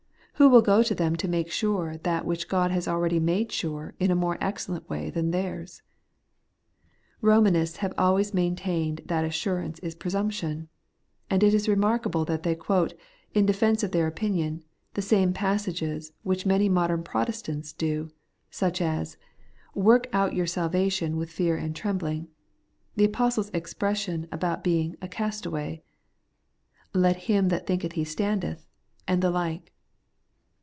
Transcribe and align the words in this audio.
Who 0.35 0.49
will 0.49 0.63
go 0.63 0.81
to 0.81 0.95
them 0.95 1.15
to 1.17 1.27
make 1.27 1.51
sure 1.51 1.97
that 1.97 2.25
which 2.25 2.47
God 2.47 2.71
has 2.71 2.87
already 2.87 3.19
made 3.19 3.51
sure 3.51 3.93
in 3.99 4.09
a 4.09 4.15
more 4.15 4.39
excellent 4.41 4.89
way 4.89 5.11
than 5.11 5.29
theirs? 5.29 5.83
Eomanists 7.21 7.77
have 7.77 7.93
always 7.95 8.33
maintained 8.33 9.01
that 9.05 9.23
assurance 9.23 9.77
is 9.81 9.93
presumption; 9.93 10.67
and 11.29 11.43
it 11.43 11.53
is 11.53 11.69
remarkable 11.69 12.25
that 12.25 12.41
they 12.41 12.55
quote, 12.55 12.95
in 13.35 13.45
defence 13.45 13.83
of 13.83 13.91
their 13.91 14.07
opinion, 14.07 14.63
the 14.95 15.01
same 15.03 15.31
passages 15.31 16.11
which 16.23 16.43
many 16.47 16.67
modern 16.67 17.03
Protestants 17.03 17.71
do, 17.71 18.09
such 18.49 18.81
as, 18.81 19.17
'Work 19.75 20.07
out 20.11 20.33
your 20.33 20.47
salvation 20.47 21.17
with 21.17 21.29
fear 21.29 21.55
and 21.55 21.75
trembling;' 21.75 22.29
the 22.95 23.05
apostle's 23.05 23.51
expression 23.51 24.27
about 24.31 24.63
being' 24.63 24.95
a 25.03 25.07
castaway;'' 25.07 25.83
Let 26.95 27.17
hJTn 27.19 27.49
that 27.49 27.67
thinketh 27.67 27.91
he 27.93 28.03
standeth;' 28.03 28.65
and 29.07 29.21
the 29.21 29.29
like. 29.29 29.71